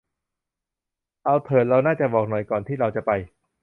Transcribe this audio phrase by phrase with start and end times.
[1.25, 3.11] เอาเถอะ เราน่าจะบอกหน่อยก่อนที่เราจะไป